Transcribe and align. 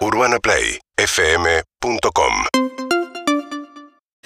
UrbanaPlayFM.com 0.00 2.32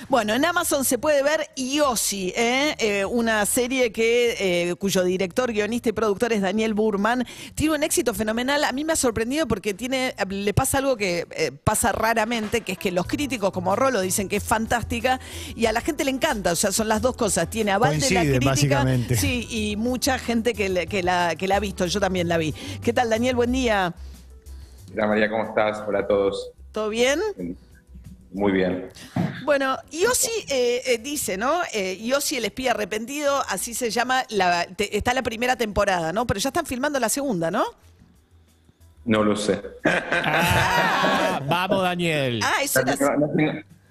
Bueno, 0.09 0.35
en 0.35 0.45
Amazon 0.45 0.85
se 0.85 0.99
puede 0.99 1.25
ver 1.25 1.49
Yossi, 1.57 2.33
¿eh? 2.37 2.77
Eh, 2.79 3.05
una 3.05 3.45
serie 3.45 3.91
que, 3.91 4.69
eh, 4.71 4.75
cuyo 4.77 5.03
director, 5.03 5.53
guionista 5.53 5.89
y 5.89 5.93
productor 5.93 6.33
es 6.33 6.43
Daniel 6.43 6.75
Burman. 6.75 7.27
Tiene 7.57 7.75
un 7.75 7.83
éxito 7.83 8.15
fenomenal. 8.15 8.63
A 8.63 8.71
mí 8.71 8.85
me 8.85 8.93
ha 8.93 8.97
sorprendido 8.97 9.49
porque 9.49 9.75
tiene, 9.75 10.15
le 10.29 10.55
pasa 10.55 10.79
algo 10.79 10.97
que 10.97 11.27
eh, 11.33 11.51
pasa 11.51 11.91
raramente, 11.91 12.61
que 12.61 12.71
es 12.73 12.79
que 12.79 12.93
los 12.93 13.09
críticos 13.09 13.51
como 13.51 13.75
Rolo 13.75 14.01
dicen 14.01 14.29
que 14.29 14.37
es 14.37 14.45
fantástica 14.45 15.19
y 15.57 15.67
a 15.67 15.73
la 15.73 15.81
gente 15.81 16.05
le 16.05 16.13
encanta. 16.13 16.53
O 16.53 16.57
sea, 16.57 16.71
son 16.71 16.87
las 16.89 17.03
dos 17.03 17.17
cosas. 17.17 17.51
Tiene 17.51 17.73
aval 17.73 17.99
de 17.99 18.11
la 18.13 18.21
crítica. 18.21 18.47
básicamente. 18.51 19.17
Sí, 19.17 19.49
y 19.51 19.75
mucha 19.77 20.21
gente 20.21 20.55
que, 20.55 20.69
le- 20.69 20.87
que 20.87 21.03
la, 21.03 21.35
que 21.35 21.49
la 21.49 21.57
ha 21.57 21.61
visto. 21.61 21.85
Yo 21.87 21.99
también 21.99 22.29
la 22.29 22.39
vi. 22.39 22.53
¿Qué 22.81 22.93
tal, 22.93 23.11
Daniel? 23.11 23.35
Buen 23.35 23.51
día. 23.51 23.93
Hola 24.95 25.07
María, 25.09 25.29
¿cómo 25.31 25.45
estás? 25.45 25.83
Hola 25.87 26.01
a 26.01 26.07
todos. 26.07 26.51
¿Todo 26.73 26.89
bien? 26.89 27.21
Muy 28.33 28.53
bien. 28.53 28.89
Bueno, 29.45 29.77
Yossi 29.91 30.31
eh, 30.49 30.83
eh, 30.87 30.99
dice, 30.99 31.37
¿no? 31.37 31.61
Eh, 31.73 31.99
Yossi 32.05 32.37
el 32.37 32.45
espía 32.47 32.73
arrepentido, 32.73 33.43
así 33.49 33.75
se 33.75 33.91
llama, 33.91 34.25
la, 34.31 34.67
te- 34.67 34.97
está 34.97 35.13
la 35.15 35.23
primera 35.23 35.57
temporada, 35.57 36.13
¿no? 36.13 36.27
Pero 36.27 36.41
ya 36.41 36.49
están 36.49 36.67
filmando 36.67 36.99
la 36.99 37.09
segunda, 37.09 37.51
¿no? 37.51 37.65
No 39.05 39.23
lo 39.23 39.37
sé. 39.37 39.61
Ah, 39.85 41.41
vamos, 41.47 41.83
Daniel. 41.83 42.41
Ah, 42.43 42.63
eso 42.63 42.81
No 42.83 42.95
tengo- 42.97 43.11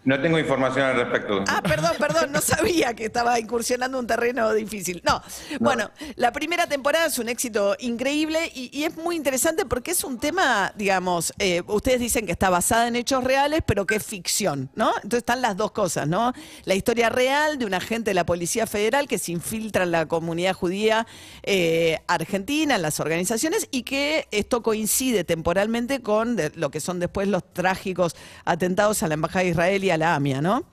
no 0.05 0.21
tengo 0.21 0.37
información 0.39 0.85
al 0.85 0.95
respecto. 0.97 1.43
Ah, 1.47 1.61
perdón, 1.61 1.91
perdón, 1.97 2.31
no 2.31 2.41
sabía 2.41 2.93
que 2.93 3.05
estaba 3.05 3.39
incursionando 3.39 3.97
un 3.99 4.07
terreno 4.07 4.51
difícil. 4.53 5.01
No, 5.05 5.21
bueno, 5.59 5.89
la 6.15 6.31
primera 6.31 6.67
temporada 6.67 7.05
es 7.07 7.17
un 7.19 7.29
éxito 7.29 7.75
increíble 7.79 8.51
y, 8.53 8.69
y 8.77 8.83
es 8.83 8.97
muy 8.97 9.15
interesante 9.15 9.65
porque 9.65 9.91
es 9.91 10.03
un 10.03 10.19
tema, 10.19 10.73
digamos, 10.75 11.33
eh, 11.39 11.61
ustedes 11.67 11.99
dicen 11.99 12.25
que 12.25 12.31
está 12.33 12.49
basada 12.49 12.87
en 12.87 12.95
hechos 12.95 13.23
reales, 13.23 13.61
pero 13.65 13.85
que 13.85 13.95
es 13.95 14.03
ficción, 14.05 14.69
¿no? 14.75 14.89
Entonces 14.97 15.19
están 15.19 15.41
las 15.41 15.55
dos 15.57 15.71
cosas, 15.71 16.07
¿no? 16.07 16.33
La 16.65 16.75
historia 16.75 17.09
real 17.09 17.57
de 17.57 17.65
un 17.65 17.73
agente 17.73 18.11
de 18.11 18.15
la 18.15 18.25
Policía 18.25 18.67
Federal 18.67 19.07
que 19.07 19.17
se 19.17 19.31
infiltra 19.31 19.83
en 19.83 19.91
la 19.91 20.05
comunidad 20.05 20.53
judía 20.53 21.07
eh, 21.43 21.99
argentina, 22.07 22.75
en 22.75 22.81
las 22.81 22.99
organizaciones, 22.99 23.67
y 23.71 23.83
que 23.83 24.27
esto 24.31 24.61
coincide 24.63 25.23
temporalmente 25.23 26.01
con 26.01 26.35
de- 26.35 26.51
lo 26.55 26.69
que 26.71 26.79
son 26.79 26.99
después 26.99 27.27
los 27.27 27.43
trágicos 27.53 28.15
atentados 28.45 29.03
a 29.03 29.07
la 29.07 29.13
Embajada 29.13 29.43
de 29.45 29.51
Israel 29.51 29.83
y 29.83 29.92
la 29.97 30.15
AMIA, 30.15 30.41
¿no? 30.41 30.65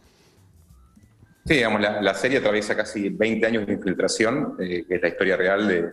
Sí, 1.47 1.55
digamos, 1.55 1.81
la, 1.81 2.15
serie 2.15 2.39
atraviesa 2.39 2.77
casi 2.77 3.09
20 3.09 3.47
años 3.47 3.67
de 3.67 3.73
infiltración, 3.73 4.57
eh, 4.61 4.85
que 4.87 4.97
es 4.97 5.03
la 5.03 5.09
historia 5.09 5.37
real 5.37 5.67
de, 5.67 5.91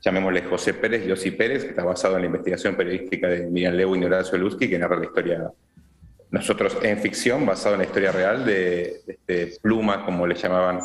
llamémosle 0.00 0.42
José 0.42 0.74
Pérez, 0.74 1.06
Yossi 1.06 1.32
Pérez, 1.32 1.64
que 1.64 1.70
está 1.70 1.84
basado 1.84 2.14
en 2.16 2.22
la 2.22 2.26
investigación 2.26 2.76
periodística 2.76 3.28
de 3.28 3.46
Miriam 3.46 3.74
Lewin 3.74 4.02
y 4.02 4.06
Horacio 4.06 4.38
Lusky, 4.38 4.68
que 4.68 4.78
narra 4.78 4.96
la 4.96 5.06
historia, 5.06 5.50
nosotros 6.30 6.78
en 6.82 6.98
ficción, 6.98 7.44
basado 7.44 7.74
en 7.74 7.80
la 7.80 7.86
historia 7.86 8.12
real 8.12 8.44
de, 8.44 9.02
de 9.06 9.12
este 9.12 9.58
Pluma, 9.60 10.04
como 10.04 10.26
le 10.26 10.34
llamaban 10.34 10.80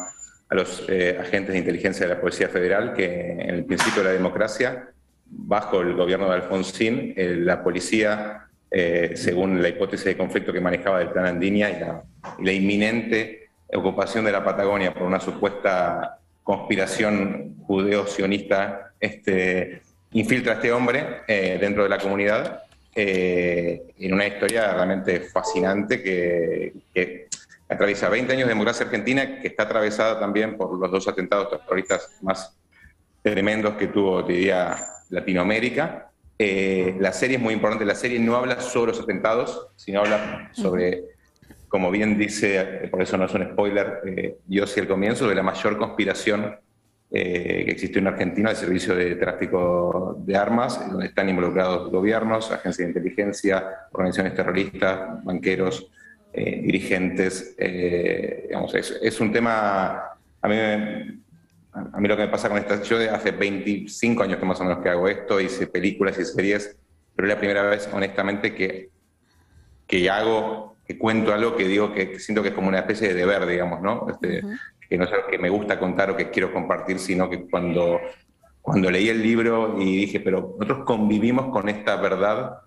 a 0.49 0.55
los 0.55 0.85
eh, 0.87 1.17
agentes 1.19 1.53
de 1.53 1.59
inteligencia 1.59 2.07
de 2.07 2.13
la 2.13 2.21
Policía 2.21 2.47
Federal, 2.47 2.93
que 2.93 3.31
en 3.31 3.49
el 3.49 3.65
principio 3.65 4.03
de 4.03 4.09
la 4.09 4.13
democracia, 4.13 4.89
bajo 5.25 5.81
el 5.81 5.95
gobierno 5.95 6.29
de 6.29 6.35
Alfonsín, 6.35 7.13
eh, 7.17 7.35
la 7.39 7.63
policía, 7.63 8.47
eh, 8.75 9.11
según 9.15 9.61
la 9.61 9.69
hipótesis 9.69 10.05
de 10.05 10.17
conflicto 10.17 10.51
que 10.51 10.59
manejaba 10.59 10.97
del 10.97 11.11
plan 11.11 11.27
Andinia 11.27 11.69
y 11.69 11.79
la, 11.79 12.03
y 12.39 12.43
la 12.43 12.51
inminente 12.51 13.49
ocupación 13.71 14.25
de 14.25 14.31
la 14.31 14.43
Patagonia 14.43 14.93
por 14.93 15.03
una 15.03 15.19
supuesta 15.19 16.19
conspiración 16.41 17.55
judeo-sionista, 17.67 18.93
este, 18.99 19.81
infiltra 20.11 20.53
a 20.53 20.55
este 20.55 20.71
hombre 20.71 21.21
eh, 21.27 21.57
dentro 21.59 21.83
de 21.83 21.89
la 21.89 21.99
comunidad 21.99 22.63
eh, 22.95 23.93
en 23.99 24.13
una 24.13 24.27
historia 24.27 24.73
realmente 24.73 25.21
fascinante 25.21 26.01
que, 26.01 26.73
que 26.93 27.27
atraviesa 27.69 28.09
20 28.09 28.33
años 28.33 28.47
de 28.47 28.53
democracia 28.53 28.85
argentina, 28.85 29.39
que 29.39 29.47
está 29.47 29.63
atravesada 29.63 30.19
también 30.19 30.57
por 30.57 30.77
los 30.77 30.91
dos 30.91 31.07
atentados 31.07 31.49
terroristas 31.49 32.17
más 32.21 32.57
tremendos 33.21 33.75
que 33.75 33.87
tuvo, 33.87 34.23
diría, 34.23 34.75
Latinoamérica. 35.09 36.09
Eh, 36.45 36.97
la 36.99 37.13
serie 37.13 37.37
es 37.37 37.41
muy 37.41 37.53
importante, 37.53 37.85
la 37.85 37.95
serie 37.95 38.19
no 38.19 38.35
habla 38.35 38.59
sobre 38.59 38.91
los 38.91 38.99
atentados, 38.99 39.67
sino 39.77 40.01
habla 40.01 40.49
sobre, 40.51 41.05
como 41.69 41.89
bien 41.89 42.17
dice, 42.17 42.89
por 42.91 43.01
eso 43.01 43.17
no 43.17 43.23
es 43.25 43.33
un 43.33 43.45
spoiler, 43.51 44.01
eh, 44.05 44.35
sí 44.67 44.79
al 44.81 44.87
comienzo, 44.89 45.29
de 45.29 45.35
la 45.35 45.41
mayor 45.43 45.77
conspiración 45.77 46.53
eh, 47.11 47.63
que 47.65 47.71
existió 47.71 47.99
en 48.01 48.07
Argentina 48.07 48.49
de 48.49 48.55
servicio 48.57 48.93
de 48.93 49.15
tráfico 49.15 50.17
de 50.19 50.35
armas, 50.35 50.85
donde 50.91 51.05
están 51.05 51.29
involucrados 51.29 51.89
gobiernos, 51.89 52.51
agencias 52.51 52.79
de 52.79 52.87
inteligencia, 52.87 53.65
organizaciones 53.93 54.35
terroristas, 54.35 55.23
banqueros, 55.23 55.89
eh, 56.33 56.59
dirigentes. 56.61 57.55
digamos, 57.57 58.75
es, 58.75 58.99
es 59.01 59.17
un 59.21 59.31
tema, 59.31 60.17
a 60.41 60.47
mí, 60.49 60.55
me- 60.55 61.22
a 61.73 61.99
mí 61.99 62.07
lo 62.07 62.15
que 62.15 62.23
me 62.23 62.29
pasa 62.29 62.49
con 62.49 62.57
esta, 62.57 62.81
yo 62.83 62.97
hace 63.11 63.31
25 63.31 64.23
años 64.23 64.39
que 64.39 64.45
más 64.45 64.59
o 64.61 64.63
menos 64.63 64.83
que 64.83 64.89
hago 64.89 65.07
esto, 65.07 65.39
hice 65.39 65.67
películas 65.67 66.17
y 66.19 66.25
series, 66.25 66.77
pero 67.15 67.27
es 67.27 67.33
la 67.33 67.39
primera 67.39 67.63
vez, 67.63 67.89
honestamente, 67.91 68.53
que, 68.53 68.89
que 69.87 70.09
hago, 70.09 70.75
que 70.85 70.97
cuento 70.97 71.33
algo 71.33 71.55
que 71.55 71.67
digo 71.67 71.93
que, 71.93 72.11
que 72.11 72.19
siento 72.19 72.43
que 72.43 72.49
es 72.49 72.55
como 72.55 72.67
una 72.67 72.79
especie 72.79 73.09
de 73.09 73.15
deber, 73.15 73.45
digamos, 73.47 73.81
¿no? 73.81 74.07
Este, 74.09 74.43
Que 74.87 74.97
no 74.97 75.05
es 75.05 75.11
algo 75.11 75.27
que 75.27 75.39
me 75.39 75.49
gusta 75.49 75.79
contar 75.79 76.11
o 76.11 76.17
que 76.17 76.29
quiero 76.29 76.53
compartir, 76.53 76.99
sino 76.99 77.29
que 77.29 77.47
cuando, 77.49 77.99
cuando 78.61 78.91
leí 78.91 79.09
el 79.09 79.23
libro 79.23 79.75
y 79.79 79.97
dije, 79.97 80.19
pero 80.19 80.55
nosotros 80.59 80.85
convivimos 80.85 81.51
con 81.51 81.69
esta 81.69 81.95
verdad 81.95 82.59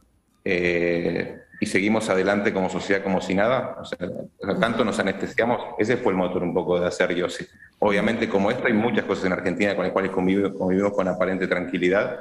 eh, 0.45 1.39
y 1.61 1.67
seguimos 1.67 2.09
adelante 2.09 2.53
como 2.53 2.69
sociedad 2.69 3.03
como 3.03 3.21
si 3.21 3.35
nada, 3.35 3.77
o 3.81 3.85
sea, 3.85 3.99
tanto 4.61 4.85
nos 4.85 4.99
anestesiamos, 4.99 5.75
ese 5.79 5.97
fue 5.97 6.13
el 6.13 6.19
motor 6.19 6.43
un 6.43 6.55
poco 6.55 6.81
de 6.81 6.87
hacer 6.87 7.15
Yossi. 7.15 7.47
Obviamente 7.79 8.29
como 8.29 8.51
esto 8.51 8.67
hay 8.67 8.73
muchas 8.73 9.05
cosas 9.05 9.27
en 9.27 9.33
Argentina 9.33 9.75
con 9.75 9.85
las 9.85 9.93
cuales 9.93 10.11
convivimos, 10.11 10.53
convivimos 10.57 10.93
con 10.93 11.09
aparente 11.09 11.47
tranquilidad, 11.47 12.21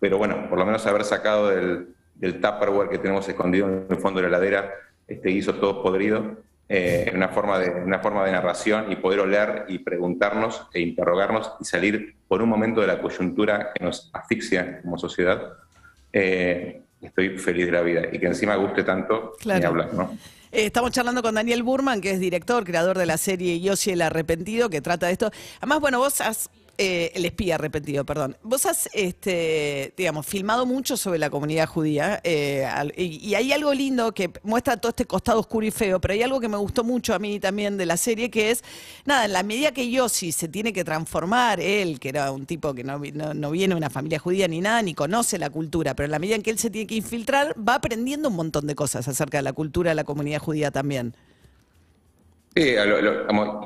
pero 0.00 0.18
bueno, 0.18 0.48
por 0.48 0.58
lo 0.58 0.66
menos 0.66 0.86
haber 0.86 1.04
sacado 1.04 1.48
del, 1.48 1.88
del 2.14 2.40
Tupperware 2.40 2.88
que 2.88 2.98
tenemos 2.98 3.28
escondido 3.28 3.68
en 3.68 3.86
el 3.88 3.98
fondo 3.98 4.20
de 4.20 4.28
la 4.28 4.36
heladera 4.36 4.72
este 5.06 5.28
guiso 5.28 5.54
todo 5.54 5.82
podrido, 5.82 6.36
eh, 6.68 7.12
una, 7.14 7.28
forma 7.28 7.60
de, 7.60 7.70
una 7.70 8.00
forma 8.00 8.24
de 8.24 8.32
narración 8.32 8.90
y 8.90 8.96
poder 8.96 9.20
oler 9.20 9.66
y 9.68 9.78
preguntarnos 9.78 10.66
e 10.72 10.80
interrogarnos 10.80 11.52
y 11.60 11.64
salir 11.64 12.16
por 12.26 12.42
un 12.42 12.48
momento 12.48 12.80
de 12.80 12.88
la 12.88 13.00
coyuntura 13.00 13.70
que 13.72 13.84
nos 13.84 14.10
asfixia 14.12 14.80
como 14.82 14.98
sociedad. 14.98 15.52
Eh, 16.12 16.82
estoy 17.00 17.38
feliz 17.38 17.66
de 17.66 17.72
la 17.72 17.82
vida 17.82 18.02
y 18.10 18.18
que 18.18 18.26
encima 18.26 18.56
guste 18.56 18.82
tanto 18.82 19.34
Claro. 19.38 19.60
ni 19.60 19.66
hablar, 19.66 19.94
¿no? 19.94 20.18
Eh, 20.52 20.66
estamos 20.66 20.92
charlando 20.92 21.22
con 21.22 21.34
Daniel 21.34 21.62
Burman, 21.62 22.00
que 22.00 22.12
es 22.12 22.20
director, 22.20 22.64
creador 22.64 22.96
de 22.96 23.06
la 23.06 23.18
serie 23.18 23.60
Yossi 23.60 23.90
el 23.90 24.02
Arrepentido, 24.02 24.70
que 24.70 24.80
trata 24.80 25.06
de 25.06 25.12
esto. 25.12 25.30
Además, 25.58 25.80
bueno, 25.80 25.98
vos 25.98 26.20
has, 26.20 26.50
eh, 26.78 27.10
el 27.14 27.24
espía 27.24 27.54
arrepentido, 27.54 28.04
perdón. 28.04 28.36
Vos 28.42 28.66
has, 28.66 28.90
este, 28.92 29.94
digamos, 29.96 30.26
filmado 30.26 30.66
mucho 30.66 30.98
sobre 30.98 31.18
la 31.18 31.30
comunidad 31.30 31.66
judía 31.66 32.20
eh, 32.22 32.68
y, 32.96 33.34
hay 33.34 33.50
algo 33.54 33.72
lindo 33.72 34.12
que 34.12 34.30
muestra 34.42 34.76
todo 34.76 34.90
este 34.90 35.06
costado 35.06 35.40
oscuro 35.40 35.64
y 35.64 35.70
feo, 35.70 36.02
pero 36.02 36.12
hay 36.12 36.22
algo 36.22 36.38
que 36.38 36.50
me 36.50 36.58
gustó 36.58 36.84
mucho 36.84 37.14
a 37.14 37.18
mí 37.18 37.40
también 37.40 37.78
de 37.78 37.86
la 37.86 37.96
serie, 37.96 38.30
que 38.30 38.50
es, 38.50 38.62
nada, 39.06 39.24
en 39.24 39.32
la 39.32 39.42
medida 39.42 39.72
que 39.72 39.90
Yossi 39.90 40.32
se 40.32 40.48
tiene 40.48 40.74
que 40.74 40.84
transformar, 40.84 41.60
él, 41.60 41.98
que 41.98 42.10
era 42.10 42.30
un 42.30 42.44
tipo 42.44 42.74
que 42.74 42.84
no, 42.84 42.98
no, 42.98 43.50
viene 43.50 43.74
de 43.74 43.78
una 43.78 43.88
familia 43.88 44.18
judía 44.18 44.46
ni 44.46 44.60
nada, 44.60 44.82
ni 44.82 44.92
conoce 44.92 45.38
la 45.38 45.48
cultura, 45.48 45.94
pero 45.94 46.04
en 46.04 46.10
la 46.10 46.18
medida 46.18 46.36
en 46.36 46.42
que 46.42 46.50
él 46.50 46.58
se 46.58 46.68
tiene 46.68 46.86
que 46.86 46.96
infiltrar, 46.96 47.56
va 47.56 47.76
aprendiendo 47.76 48.28
un 48.28 48.36
montón 48.36 48.66
de 48.66 48.74
cosas 48.74 49.08
acerca 49.08 49.38
de 49.38 49.44
la 49.44 49.54
cultura 49.54 49.92
de 49.92 49.94
la 49.94 50.04
comunidad 50.04 50.40
judía 50.40 50.70
también. 50.70 51.14
Sí, 52.54 52.74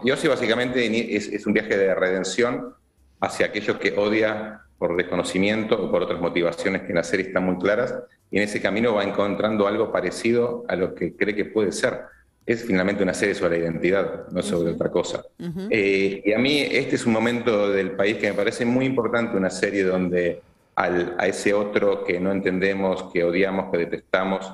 Yossi 0.04 0.28
básicamente 0.28 1.16
es 1.16 1.47
un 1.47 1.54
viaje 1.54 1.76
de 1.76 1.94
redención 1.94 2.75
hacia 3.20 3.47
aquello 3.47 3.78
que 3.78 3.92
odia 3.97 4.60
por 4.78 4.97
desconocimiento 4.97 5.82
o 5.82 5.91
por 5.91 6.03
otras 6.03 6.20
motivaciones 6.20 6.82
que 6.82 6.88
en 6.88 6.94
la 6.97 7.04
serie 7.04 7.26
están 7.26 7.44
muy 7.44 7.58
claras, 7.58 7.94
y 8.31 8.38
en 8.38 8.44
ese 8.44 8.60
camino 8.62 8.94
va 8.94 9.04
encontrando 9.04 9.66
algo 9.66 9.92
parecido 9.92 10.64
a 10.69 10.76
lo 10.76 10.94
que 10.94 11.14
cree 11.17 11.34
que 11.34 11.44
puede 11.44 11.72
ser. 11.72 12.00
Es 12.46 12.64
finalmente 12.64 13.02
una 13.02 13.12
serie 13.14 13.34
sobre 13.34 13.58
la 13.58 13.64
identidad, 13.64 14.28
no 14.31 14.43
sobre 14.43 14.72
otra 14.72 14.90
cosa. 14.90 15.22
Eh, 15.69 16.22
y 16.25 16.32
a 16.32 16.38
mí 16.38 16.61
este 16.70 16.96
es 16.96 17.05
un 17.06 17.12
momento 17.12 17.70
del 17.70 17.93
país 17.93 18.17
que 18.17 18.28
me 18.28 18.34
parece 18.34 18.64
muy 18.64 18.87
importante, 18.87 19.37
una 19.37 19.50
serie 19.50 19.84
donde 19.84 20.40
al- 20.75 21.14
a 21.19 21.26
ese 21.26 21.52
otro 21.52 22.02
que 22.05 22.19
no 22.19 22.32
entendemos, 22.32 23.12
que 23.12 23.22
odiamos, 23.22 23.70
que 23.70 23.78
detestamos, 23.78 24.50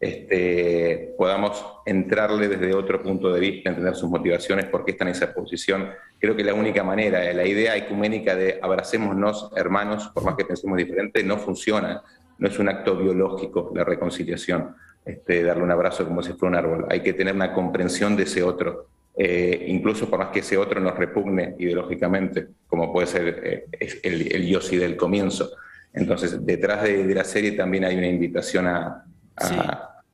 este, 0.00 1.14
podamos 1.18 1.64
entrarle 1.84 2.46
desde 2.48 2.72
otro 2.72 3.02
punto 3.02 3.32
de 3.32 3.40
vista, 3.40 3.70
entender 3.70 3.96
sus 3.96 4.08
motivaciones, 4.08 4.66
por 4.66 4.84
qué 4.84 4.92
está 4.92 5.04
en 5.04 5.10
esa 5.10 5.32
posición. 5.34 5.90
Creo 6.20 6.36
que 6.36 6.44
la 6.44 6.54
única 6.54 6.84
manera, 6.84 7.32
la 7.32 7.44
idea 7.44 7.76
ecuménica 7.76 8.36
de 8.36 8.60
abracémonos 8.62 9.50
hermanos, 9.56 10.08
por 10.14 10.24
más 10.24 10.36
que 10.36 10.44
pensemos 10.44 10.76
diferente, 10.76 11.22
no 11.24 11.38
funciona. 11.38 12.02
No 12.38 12.46
es 12.46 12.58
un 12.60 12.68
acto 12.68 12.96
biológico 12.96 13.72
la 13.74 13.82
reconciliación, 13.82 14.76
este, 15.04 15.42
darle 15.42 15.64
un 15.64 15.72
abrazo 15.72 16.06
como 16.06 16.22
si 16.22 16.32
fuera 16.34 16.50
un 16.50 16.64
árbol. 16.64 16.86
Hay 16.90 17.00
que 17.00 17.12
tener 17.12 17.34
una 17.34 17.52
comprensión 17.52 18.16
de 18.16 18.22
ese 18.22 18.44
otro, 18.44 18.86
eh, 19.16 19.64
incluso 19.66 20.08
por 20.08 20.20
más 20.20 20.28
que 20.28 20.40
ese 20.40 20.56
otro 20.56 20.80
nos 20.80 20.96
repugne 20.96 21.56
ideológicamente, 21.58 22.46
como 22.68 22.92
puede 22.92 23.08
ser 23.08 23.40
eh, 23.42 23.66
el, 24.04 24.32
el 24.32 24.46
Yossi 24.46 24.76
del 24.76 24.96
comienzo. 24.96 25.50
Entonces, 25.92 26.46
detrás 26.46 26.84
de, 26.84 27.04
de 27.04 27.14
la 27.16 27.24
serie 27.24 27.52
también 27.52 27.84
hay 27.84 27.96
una 27.96 28.06
invitación 28.06 28.68
a, 28.68 29.04
a, 29.34 29.46
Sí. 29.48 29.56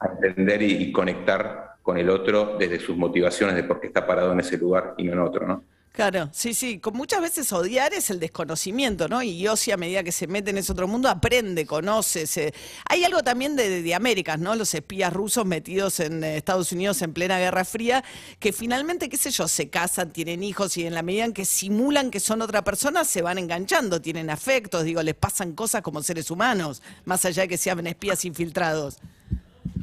A 0.05 0.13
entender 0.13 0.63
y, 0.63 0.93
conectar 0.93 1.77
con 1.83 1.99
el 1.99 2.09
otro 2.09 2.57
desde 2.59 2.79
sus 2.81 2.97
motivaciones 2.97 3.57
de 3.57 3.65
por 3.65 3.81
qué 3.81 3.89
está 3.89 4.07
parado 4.07 4.33
en 4.33 4.41
ese 4.41 4.57
lugar 4.57 4.95
y 4.97 5.05
no 5.05 5.13
en 5.13 5.19
otro, 5.19 5.47
¿no? 5.47 5.63
Claro, 5.95 6.29
sí, 6.33 6.55
sí. 6.55 6.81
Muchas 6.93 7.21
veces 7.21 7.53
odiar 7.53 7.95
es 7.95 8.11
el 8.11 8.19
desconocimiento, 8.19 9.07
¿no? 9.07 9.23
Y 9.23 9.39
Yossi, 9.39 9.71
a 9.71 9.77
medida 9.77 10.03
que 10.03 10.11
se 10.11 10.27
mete 10.27 10.51
en 10.51 10.59
ese 10.59 10.73
otro 10.73 10.89
mundo, 10.89 11.09
aprende, 11.09 11.67
conoce. 11.67 12.53
Hay 12.89 13.05
algo 13.05 13.23
también 13.23 13.55
de, 13.55 13.81
de 13.81 13.95
Américas, 13.95 14.41
¿no? 14.41 14.57
Los 14.57 14.75
espías 14.75 15.13
rusos 15.13 15.47
metidos 15.47 16.01
en 16.01 16.25
eh, 16.25 16.37
Estados 16.37 16.73
Unidos 16.73 17.01
en 17.03 17.13
plena 17.13 17.39
Guerra 17.39 17.65
Fría, 17.65 18.03
que 18.41 18.53
finalmente, 18.53 19.09
qué 19.09 19.17
sé 19.17 19.31
yo, 19.31 19.47
se 19.47 19.71
casan, 19.71 20.13
tienen 20.13 20.43
hijos 20.43 20.77
y 20.77 20.85
en 20.85 20.95
la 20.95 21.03
medida 21.03 21.27
en 21.27 21.33
que 21.33 21.45
simulan 21.45 22.11
que 22.11 22.19
son 22.19 22.43
otra 22.43 22.65
persona, 22.65 23.05
se 23.05 23.23
van 23.23 23.39
enganchando, 23.39 24.03
tienen 24.03 24.31
afectos, 24.31 24.83
digo, 24.83 25.01
les 25.01 25.15
pasan 25.15 25.53
cosas 25.53 25.83
como 25.83 26.03
seres 26.03 26.29
humanos, 26.29 26.83
más 27.05 27.25
allá 27.25 27.43
de 27.43 27.49
que 27.51 27.57
sean 27.57 27.87
espías 27.87 28.25
infiltrados. 28.25 28.99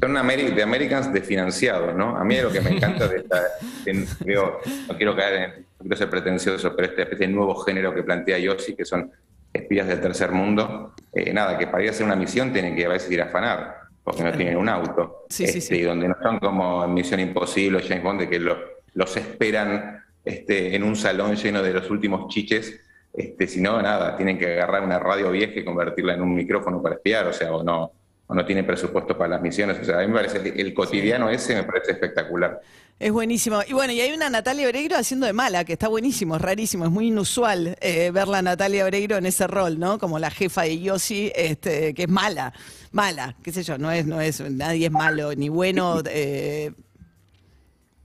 Son 0.02 0.16
Ameri- 0.16 0.52
de 0.52 0.62
Americans 0.64 1.12
desfinanciados, 1.12 1.94
¿no? 1.94 2.16
A 2.16 2.24
mí 2.24 2.36
lo 2.40 2.50
que 2.50 2.60
me 2.60 2.70
encanta 2.70 3.06
de 3.06 3.18
esta, 3.18 3.40
de- 3.84 4.04
digo, 4.24 4.58
no 4.88 4.96
quiero 4.96 5.14
caer 5.14 5.34
en, 5.34 5.50
no 5.60 5.78
quiero 5.82 5.96
ser 5.96 6.10
pretencioso, 6.10 6.74
pero 6.74 6.88
este 6.88 7.02
especie 7.02 7.28
de 7.28 7.32
nuevo 7.32 7.54
género 7.56 7.94
que 7.94 8.02
plantea 8.02 8.36
Yossi, 8.38 8.74
que 8.74 8.84
son 8.84 9.12
espías 9.52 9.86
del 9.86 10.00
tercer 10.00 10.32
mundo, 10.32 10.92
eh, 11.12 11.32
nada, 11.32 11.56
que 11.56 11.68
para 11.68 11.84
ir 11.84 11.90
a 11.90 11.92
hacer 11.92 12.04
una 12.04 12.16
misión 12.16 12.52
tienen 12.52 12.74
que 12.74 12.84
a 12.84 12.88
veces 12.88 13.12
ir 13.12 13.22
a 13.22 13.26
afanar, 13.26 13.76
porque 14.02 14.24
no 14.24 14.32
tienen 14.32 14.56
un 14.56 14.68
auto. 14.68 15.26
Sí, 15.28 15.46
sí, 15.46 15.58
Este, 15.58 15.76
sí. 15.76 15.80
Y 15.80 15.82
donde 15.82 16.08
no 16.08 16.16
son 16.20 16.40
como 16.40 16.84
en 16.84 16.94
Misión 16.94 17.20
Imposible 17.20 17.78
o 17.78 17.80
James 17.80 18.02
Bond, 18.02 18.20
de 18.22 18.28
que 18.28 18.40
lo- 18.40 18.58
los 18.94 19.16
esperan 19.16 20.02
este, 20.24 20.74
en 20.74 20.82
un 20.82 20.96
salón 20.96 21.36
lleno 21.36 21.62
de 21.62 21.72
los 21.74 21.88
últimos 21.90 22.26
chiches, 22.26 22.80
este, 23.12 23.46
si 23.46 23.60
no, 23.60 23.80
nada, 23.80 24.16
tienen 24.16 24.36
que 24.38 24.52
agarrar 24.54 24.82
una 24.82 24.98
radio 24.98 25.30
vieja 25.30 25.60
y 25.60 25.64
convertirla 25.64 26.14
en 26.14 26.22
un 26.22 26.34
micrófono 26.34 26.82
para 26.82 26.96
espiar, 26.96 27.26
o 27.28 27.32
sea, 27.32 27.52
o 27.52 27.62
no, 27.62 27.92
o 28.32 28.34
no 28.34 28.46
tienen 28.46 28.66
presupuesto 28.66 29.16
para 29.16 29.28
las 29.30 29.42
misiones. 29.42 29.78
O 29.78 29.84
sea, 29.84 29.98
a 29.98 30.00
mí 30.00 30.08
me 30.08 30.14
parece, 30.14 30.38
el, 30.38 30.58
el 30.58 30.72
cotidiano 30.74 31.28
ese 31.28 31.54
me 31.54 31.64
parece 31.64 31.92
espectacular. 31.92 32.60
Es 32.98 33.12
buenísimo. 33.12 33.60
Y 33.68 33.74
bueno, 33.74 33.92
y 33.92 34.00
hay 34.00 34.12
una 34.12 34.30
Natalia 34.30 34.66
Oreiro 34.68 34.96
haciendo 34.96 35.26
de 35.26 35.32
mala, 35.34 35.64
que 35.64 35.74
está 35.74 35.88
buenísimo, 35.88 36.36
es 36.36 36.42
rarísimo, 36.42 36.84
es 36.86 36.90
muy 36.90 37.08
inusual 37.08 37.76
eh, 37.80 38.10
verla 38.10 38.38
a 38.38 38.42
Natalia 38.42 38.84
Oreiro 38.86 39.16
en 39.18 39.26
ese 39.26 39.46
rol, 39.46 39.78
¿no? 39.78 39.98
Como 39.98 40.18
la 40.18 40.30
jefa 40.30 40.62
de 40.62 40.80
Yossi, 40.80 41.30
este, 41.34 41.92
que 41.94 42.04
es 42.04 42.08
mala, 42.08 42.52
mala, 42.92 43.36
qué 43.42 43.52
sé 43.52 43.62
yo, 43.64 43.76
no 43.76 43.90
es, 43.90 44.06
no 44.06 44.20
es, 44.20 44.40
nadie 44.40 44.86
es 44.86 44.92
malo 44.92 45.34
ni 45.34 45.48
bueno. 45.50 46.00
eh, 46.08 46.72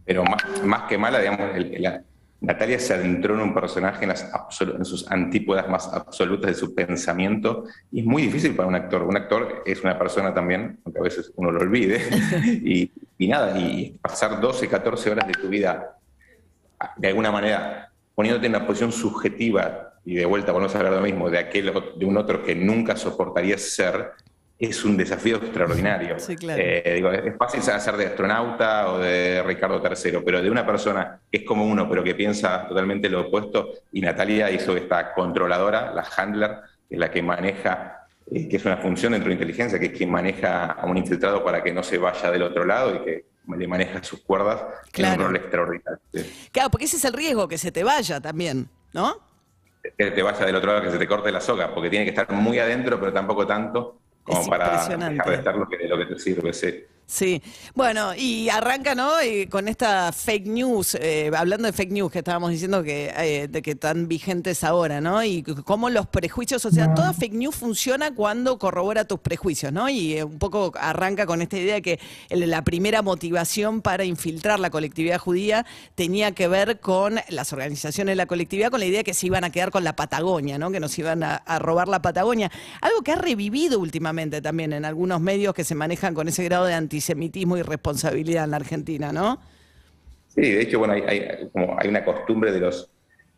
Pero 0.03 0.23
más, 0.25 0.43
más 0.63 0.83
que 0.89 0.97
mala, 0.97 1.19
digamos, 1.19 1.55
el- 1.55 1.81
la- 1.81 2.01
Natalia 2.39 2.79
se 2.79 2.93
adentró 2.93 3.33
en 3.33 3.41
un 3.41 3.53
personaje 3.53 4.03
en, 4.03 4.09
las 4.09 4.31
absolu- 4.31 4.75
en 4.77 4.85
sus 4.85 5.09
antípodas 5.11 5.67
más 5.67 5.91
absolutas 5.91 6.51
de 6.51 6.55
su 6.55 6.75
pensamiento 6.75 7.65
y 7.91 8.01
es 8.01 8.05
muy 8.05 8.21
difícil 8.21 8.55
para 8.55 8.67
un 8.67 8.75
actor. 8.75 9.03
Un 9.03 9.17
actor 9.17 9.63
es 9.65 9.83
una 9.83 9.97
persona 9.97 10.33
también, 10.33 10.79
aunque 10.85 10.99
a 10.99 11.03
veces 11.03 11.31
uno 11.35 11.51
lo 11.51 11.59
olvide, 11.59 11.99
y, 12.63 12.91
y 13.17 13.27
nada, 13.27 13.57
y 13.59 13.97
pasar 14.01 14.39
12, 14.39 14.67
14 14.67 15.11
horas 15.11 15.27
de 15.27 15.33
tu 15.33 15.49
vida 15.49 15.97
de 16.97 17.07
alguna 17.07 17.31
manera 17.31 17.91
poniéndote 18.13 18.47
en 18.47 18.55
una 18.55 18.65
posición 18.65 18.91
subjetiva 18.91 19.93
y 20.05 20.15
de 20.15 20.25
vuelta, 20.25 20.51
volvemos 20.51 20.73
a 20.73 20.77
hablar 20.79 20.93
lo 20.93 21.01
mismo, 21.01 21.29
de, 21.29 21.37
aquel, 21.37 21.71
de 21.97 22.05
un 22.05 22.17
otro 22.17 22.43
que 22.43 22.55
nunca 22.55 22.95
soportaría 22.95 23.57
ser, 23.57 24.11
es 24.59 24.83
un 24.83 24.97
desafío 24.97 25.37
extraordinario. 25.37 26.19
Sí, 26.19 26.35
claro. 26.35 26.61
Eh, 26.63 26.93
digo, 26.95 27.11
es 27.11 27.35
fácil 27.37 27.59
hacer 27.61 27.95
de 27.95 28.07
astronauta 28.07 28.91
o 28.91 28.97
de 28.99 29.43
Ricardo 29.43 29.81
III, 29.83 30.19
pero 30.25 30.41
de 30.41 30.49
una 30.49 30.65
persona 30.65 31.19
que 31.31 31.39
es 31.39 31.43
como 31.43 31.65
uno, 31.65 31.87
pero 31.87 32.03
que 32.03 32.15
piensa 32.15 32.67
totalmente 32.67 33.07
lo 33.09 33.27
opuesto, 33.27 33.69
y 33.91 34.01
Natalia 34.01 34.49
hizo 34.49 34.75
esta 34.75 35.13
controladora, 35.13 35.91
la 35.93 36.03
handler, 36.17 36.57
que 36.89 36.95
es 36.95 36.99
la 36.99 37.11
que 37.11 37.21
maneja, 37.21 38.07
eh, 38.31 38.47
que 38.49 38.57
es 38.57 38.65
una 38.65 38.77
función 38.77 39.11
dentro 39.13 39.27
de 39.29 39.33
inteligencia, 39.33 39.79
que 39.79 39.87
es 39.87 39.91
quien 39.91 40.09
maneja 40.09 40.71
a 40.71 40.85
un 40.87 40.97
infiltrado 40.97 41.43
para 41.43 41.61
que 41.63 41.71
no 41.71 41.83
se 41.83 41.97
vaya 41.99 42.31
del 42.31 42.41
otro 42.41 42.65
lado 42.65 42.95
y 42.95 42.99
que 43.05 43.25
le 43.55 43.67
maneja 43.67 44.03
sus 44.03 44.21
cuerdas, 44.21 44.61
Claro. 44.91 45.21
un 45.21 45.27
rol 45.27 45.35
extraordinario. 45.37 45.99
Sí. 46.13 46.49
claro, 46.51 46.69
porque 46.71 46.85
ese 46.85 46.97
es 46.97 47.05
el 47.05 47.13
riesgo, 47.13 47.47
que 47.47 47.57
se 47.57 47.71
te 47.71 47.83
vaya 47.83 48.19
también, 48.19 48.67
¿no? 48.93 49.25
que 49.97 50.11
te 50.11 50.21
vaya 50.21 50.45
del 50.45 50.55
otro 50.55 50.69
lado, 50.73 50.83
que 50.83 50.91
se 50.91 50.97
te 50.97 51.07
corte 51.07 51.31
la 51.31 51.39
soga, 51.39 51.73
porque 51.73 51.89
tiene 51.89 52.03
que 52.03 52.09
estar 52.09 52.29
muy 52.33 52.59
adentro, 52.59 52.99
pero 52.99 53.13
tampoco 53.13 53.47
tanto 53.47 53.99
como 54.27 54.41
Es 54.41 54.49
para 54.49 54.87
dejar 54.87 55.29
de 55.29 55.35
estar 55.35 55.55
lo 55.55 55.67
que, 55.67 55.87
lo 55.87 55.97
que 55.97 56.05
te 56.05 56.19
sirve. 56.19 56.51
Sí. 56.53 56.83
Sí, 57.09 57.41
bueno, 57.73 58.13
y 58.15 58.49
arranca, 58.49 58.93
¿no? 58.93 59.23
Y 59.23 59.47
con 59.47 59.69
esta 59.69 60.11
fake 60.11 60.45
news, 60.47 60.95
eh, 60.95 61.31
hablando 61.33 61.65
de 61.65 61.71
fake 61.71 61.91
news 61.93 62.11
que 62.11 62.17
estábamos 62.17 62.51
diciendo 62.51 62.83
que, 62.83 63.13
eh, 63.17 63.47
de 63.47 63.61
que 63.61 63.71
están 63.71 64.09
vigentes 64.09 64.61
ahora, 64.65 64.99
¿no? 64.99 65.23
Y 65.23 65.41
cómo 65.41 65.89
los 65.89 66.05
prejuicios, 66.07 66.65
o 66.65 66.69
sea, 66.69 66.93
toda 66.93 67.13
fake 67.13 67.31
news 67.31 67.55
funciona 67.55 68.13
cuando 68.13 68.59
corrobora 68.59 69.05
tus 69.05 69.21
prejuicios, 69.21 69.71
¿no? 69.71 69.87
Y 69.87 70.17
eh, 70.17 70.25
un 70.25 70.37
poco 70.37 70.73
arranca 70.77 71.25
con 71.25 71.41
esta 71.41 71.57
idea 71.57 71.75
de 71.75 71.81
que 71.81 71.99
la 72.29 72.61
primera 72.65 73.01
motivación 73.01 73.81
para 73.81 74.03
infiltrar 74.03 74.59
la 74.59 74.69
colectividad 74.69 75.17
judía 75.17 75.65
tenía 75.95 76.33
que 76.33 76.49
ver 76.49 76.81
con 76.81 77.21
las 77.29 77.53
organizaciones 77.53 78.11
de 78.11 78.15
la 78.17 78.25
colectividad, 78.25 78.69
con 78.69 78.81
la 78.81 78.85
idea 78.85 78.99
de 78.99 79.03
que 79.05 79.13
se 79.13 79.27
iban 79.27 79.45
a 79.45 79.49
quedar 79.49 79.71
con 79.71 79.85
la 79.85 79.95
Patagonia, 79.95 80.57
¿no? 80.57 80.71
Que 80.71 80.81
nos 80.81 80.99
iban 80.99 81.23
a, 81.23 81.35
a 81.35 81.57
robar 81.57 81.87
la 81.87 82.01
Patagonia. 82.01 82.51
Algo 82.81 83.01
que 83.01 83.13
ha 83.13 83.15
revivido 83.15 83.79
últimamente 83.79 84.41
también 84.41 84.73
en 84.73 84.83
algunos 84.83 85.21
medios 85.21 85.53
que 85.53 85.63
se 85.63 85.73
manejan 85.73 86.13
con 86.13 86.27
ese 86.27 86.43
grado 86.43 86.65
de 86.65 86.73
antisemitismo 86.97 87.57
y 87.57 87.61
responsabilidad 87.61 88.45
en 88.45 88.51
la 88.51 88.57
Argentina, 88.57 89.11
¿no? 89.11 89.39
Sí, 90.27 90.41
de 90.41 90.61
hecho, 90.61 90.79
bueno, 90.79 90.93
hay, 90.93 91.49
como 91.53 91.77
hay 91.79 91.87
una 91.87 92.03
costumbre 92.03 92.51
de 92.51 92.59
los, 92.59 92.89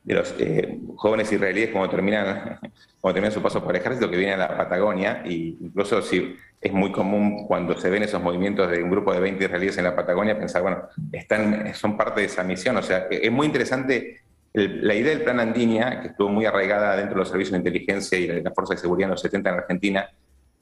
de 0.04 0.14
los 0.14 0.34
eh, 0.40 0.80
jóvenes 0.96 1.32
israelíes 1.32 1.72
cuando 1.72 1.90
terminan, 1.90 2.60
cuando 3.02 3.16
terminan 3.16 3.32
su 3.32 3.42
paso 3.42 3.62
por 3.64 3.76
el 3.76 3.82
ejército 3.82 4.10
que 4.10 4.18
vienen 4.18 4.40
a 4.40 4.50
la 4.50 4.58
Patagonia, 4.58 5.24
y 5.26 5.58
incluso 5.60 6.02
si 6.02 6.36
es 6.62 6.74
muy 6.74 6.92
común 6.92 7.46
cuando 7.48 7.78
se 7.78 7.90
ven 7.90 8.04
esos 8.04 8.22
movimientos 8.22 8.70
de 8.72 8.82
un 8.82 8.92
grupo 8.92 9.14
de 9.14 9.20
20 9.20 9.44
israelíes 9.44 9.78
en 9.78 9.84
la 9.84 9.96
Patagonia, 9.96 10.38
pensar, 10.38 10.62
bueno, 10.62 10.84
están, 11.12 11.74
son 11.74 11.98
parte 11.98 12.22
de 12.22 12.28
esa 12.28 12.44
misión. 12.44 12.78
O 12.78 12.82
sea, 12.82 13.08
es 13.10 13.32
muy 13.32 13.46
interesante 13.46 14.22
la 14.54 14.96
idea 14.96 15.12
del 15.12 15.24
plan 15.24 15.40
Andinia, 15.40 16.02
que 16.02 16.08
estuvo 16.10 16.30
muy 16.30 16.46
arraigada 16.46 16.96
dentro 16.96 17.16
de 17.16 17.20
los 17.20 17.30
servicios 17.30 17.52
de 17.52 17.58
inteligencia 17.60 18.18
y 18.18 18.28
de 18.28 18.42
la 18.42 18.52
Fuerza 18.52 18.74
de 18.74 18.80
Seguridad 18.80 19.08
en 19.08 19.12
los 19.12 19.22
70 19.22 19.50
en 19.50 19.56
Argentina, 19.56 20.10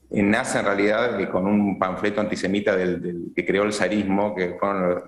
nace 0.09 0.59
en 0.59 0.65
realidad 0.65 1.19
eh, 1.19 1.27
con 1.30 1.45
un 1.45 1.77
panfleto 1.77 2.21
antisemita 2.21 2.75
del, 2.75 3.01
del- 3.01 3.24
que 3.36 3.45
creó 3.45 3.63
el 3.63 3.74
zarismo, 3.74 4.33
que 4.36 4.56
fueron 4.59 4.89
los, 4.89 5.04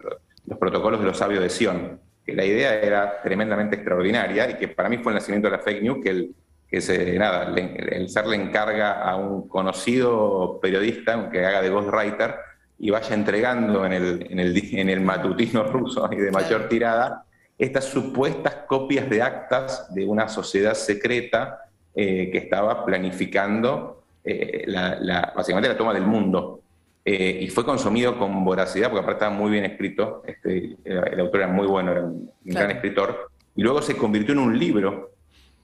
los 0.46 0.58
protocolos 0.58 1.00
de 1.00 1.06
los 1.06 1.18
sabios 1.18 1.42
de 1.42 1.50
Sion. 1.50 2.00
Que 2.26 2.34
la 2.34 2.46
idea 2.46 2.80
era 2.82 3.22
tremendamente 3.24 3.76
extraordinaria 3.78 4.50
y 4.52 4.54
que 4.56 4.68
para 4.68 4.90
mí 4.90 4.98
fue 4.98 5.12
el 5.12 5.16
nacimiento 5.16 5.50
de 5.50 5.58
la 5.58 5.64
fake 5.64 5.82
news, 5.82 6.00
que 6.04 6.10
el, 6.10 6.36
que 6.70 6.82
se, 6.82 7.18
nada, 7.18 7.50
le- 7.50 7.76
el 7.96 8.10
SAR 8.10 8.28
le 8.28 8.36
encarga 8.36 9.02
a 9.02 9.16
un 9.16 9.48
conocido 9.48 10.60
periodista 10.62 11.30
que 11.32 11.46
haga 11.46 11.62
de 11.62 11.70
ghostwriter 11.70 12.36
y 12.78 12.92
vaya 12.92 13.14
entregando 13.16 13.86
en 13.86 13.94
el, 13.94 14.28
en 14.30 14.40
el, 14.40 14.76
en 14.78 14.90
el 14.90 15.02
matutino 15.02 15.64
ruso 15.64 16.08
y 16.12 16.18
de 16.18 16.32
mayor 16.32 16.70
tirada 16.70 17.24
estas 17.58 17.86
supuestas 17.86 18.54
copias 18.68 19.10
de 19.10 19.22
actas 19.22 19.94
de 19.94 20.06
una 20.06 20.30
sociedad 20.30 20.76
secreta 20.76 21.66
eh, 21.96 22.30
que 22.32 22.38
estaba 22.38 22.86
planificando 22.86 24.04
eh, 24.24 24.64
la- 24.68 24.98
la- 25.00 25.34
básicamente 25.36 25.70
la 25.70 25.78
toma 25.78 25.94
del 25.94 26.04
mundo. 26.06 26.62
Eh, 27.06 27.40
y 27.42 27.48
fue 27.50 27.64
consumido 27.66 28.18
con 28.20 28.44
voracidad, 28.46 28.90
porque 28.90 29.02
aparte 29.04 29.24
estaba 29.24 29.36
muy 29.36 29.52
bien 29.52 29.66
escrito, 29.66 30.22
este, 30.28 30.76
el, 30.84 31.20
autor 31.20 31.42
era 31.42 31.48
muy 31.52 31.66
bueno, 31.66 31.92
era 31.92 32.02
un, 32.04 32.30
Claro. 32.44 32.66
gran 32.68 32.72
escritor, 32.78 33.32
y 33.56 33.62
luego 33.64 33.82
se 33.82 33.96
convirtió 33.96 34.34
en 34.34 34.40
un 34.40 34.60
libro, 34.60 35.12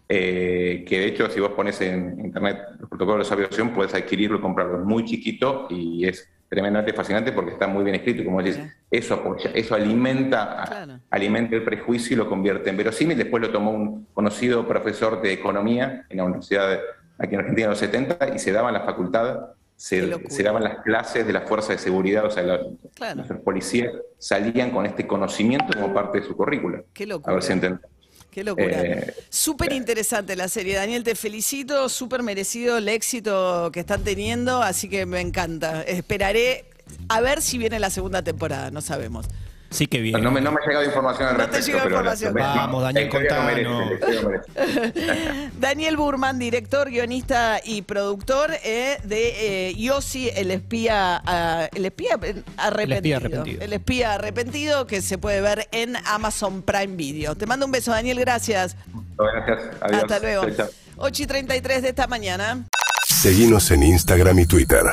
eh, 0.07 0.85
que 0.87 0.99
de 0.99 1.05
hecho 1.07 1.29
si 1.29 1.39
vos 1.39 1.51
pones 1.51 1.79
en 1.81 2.19
internet 2.23 2.59
los 2.79 2.89
protocolos 2.89 3.27
de 3.27 3.33
aviación 3.35 3.71
puedes 3.71 3.93
adquirirlo 3.93 4.37
y 4.37 4.41
comprarlo, 4.41 4.79
es 4.79 4.85
muy 4.85 5.03
chiquito 5.03 5.67
y 5.69 6.07
es 6.07 6.29
tremendamente 6.47 6.93
fascinante 6.93 7.31
porque 7.31 7.51
está 7.51 7.67
muy 7.67 7.83
bien 7.83 7.95
escrito, 7.95 8.23
como 8.23 8.41
decís, 8.41 8.59
eso 8.89 9.15
apoya, 9.15 9.51
eso 9.53 9.73
alimenta, 9.75 10.63
Claro. 10.67 10.99
alimenta 11.09 11.55
el 11.55 11.63
prejuicio 11.63 12.13
y 12.13 12.17
lo 12.17 12.29
convierte 12.29 12.69
en 12.69 12.77
verosímil, 12.77 13.17
después 13.17 13.41
lo 13.41 13.49
tomó 13.51 13.71
un 13.71 14.05
conocido 14.13 14.67
profesor 14.67 15.21
de 15.21 15.33
economía 15.33 16.05
en 16.09 16.17
la 16.17 16.23
Universidad 16.23 16.69
de- 16.69 16.79
aquí 17.17 17.33
en 17.35 17.39
Argentina 17.41 17.65
en 17.65 17.69
los 17.71 17.79
70 17.79 18.35
y 18.35 18.39
se 18.39 18.51
daba 18.51 18.69
en 18.69 18.75
la 18.75 18.81
facultad, 18.81 19.39
se, 19.77 20.07
daban 20.43 20.63
las 20.63 20.79
clases 20.83 21.27
de 21.27 21.33
las 21.33 21.47
fuerzas 21.47 21.69
de 21.69 21.77
seguridad, 21.79 22.25
o 22.25 22.31
sea, 22.31 22.43
los, 22.43 22.67
Claro. 22.93 23.23
los 23.27 23.39
policías 23.41 23.91
salían 24.17 24.71
con 24.71 24.85
este 24.85 25.05
conocimiento 25.05 25.67
como 25.73 25.93
parte 25.93 26.21
de 26.21 26.25
su 26.27 26.35
currícula. 26.35 26.81
Qué 26.93 27.03
A 27.03 27.07
locura. 27.07 27.33
ver 27.33 27.43
si 27.43 27.51
entienden. 27.53 27.81
Qué 28.31 28.43
locura. 28.43 28.81
Eh, 28.81 29.13
súper 29.29 29.71
interesante 29.73 30.35
la 30.35 30.47
serie. 30.49 30.75
Daniel, 30.75 31.03
te 31.03 31.15
felicito, 31.15 31.87
súper 31.89 32.21
merecido 32.23 32.77
el 32.77 32.89
éxito 32.89 33.69
que 33.71 33.79
están 33.81 34.03
teniendo, 34.03 34.61
así 34.61 34.89
que 34.89 35.05
me 35.05 35.21
encanta. 35.21 35.83
Esperaré 35.83 36.65
a 37.09 37.21
ver 37.21 37.41
si 37.41 37.57
viene 37.57 37.79
la 37.79 37.89
segunda 37.89 38.21
temporada, 38.23 38.71
no 38.71 38.81
sabemos. 38.81 39.27
Sí 39.71 39.87
que 39.87 39.99
bien. 39.99 40.21
No 40.23 40.31
me, 40.31 40.39
no 40.39 40.51
me 40.53 40.59
ha 40.63 40.65
llegado 40.67 40.85
información 40.85 41.27
al 41.29 41.37
No 41.37 41.49
te 41.49 41.57
respecto, 41.57 41.67
llegó 41.67 41.83
pero 41.83 42.01
la- 42.03 42.13
información. 42.13 42.33
la- 42.35 42.55
Vamos, 42.55 42.83
Daniel, 42.83 43.09
contanos. 43.09 43.89
Daniel 45.59 45.97
Burman, 45.97 46.39
director, 46.39 46.89
guionista 46.89 47.59
y 47.63 47.81
productor 47.81 48.51
eh, 48.63 48.97
de 49.03 49.69
eh, 49.69 49.75
Yossi, 49.75 50.29
el 50.29 50.51
espía, 50.51 51.67
el 51.73 51.85
espía 51.85 52.17
arrepentido. 52.57 53.17
arrepentido. 53.17 53.61
El 53.61 53.73
espía 53.73 54.13
arrepentido 54.13 54.87
que 54.87 55.01
se 55.01 55.17
puede 55.17 55.41
ver 55.41 55.67
en 55.71 55.95
Amazon 56.05 56.61
Prime 56.61 56.95
Video. 56.95 57.35
Te 57.35 57.45
mando 57.45 57.65
un 57.65 57.71
beso, 57.71 57.91
Daniel, 57.91 58.19
gracias. 58.19 58.77
Gracias. 59.17 59.75
Adiós. 59.81 60.01
Hasta 60.03 60.19
luego. 60.19 60.43
Chau, 60.45 60.55
chau. 60.55 60.67
8 60.97 61.23
y 61.23 61.27
33 61.27 61.81
de 61.81 61.89
esta 61.89 62.07
mañana. 62.07 62.65
Seguimos 63.07 63.69
en 63.71 63.83
Instagram 63.83 64.39
y 64.39 64.45
Twitter. 64.45 64.83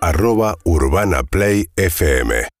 arroba 0.00 0.56
Urbana 0.64 1.22
Play 1.22 1.68
FM. 1.76 2.48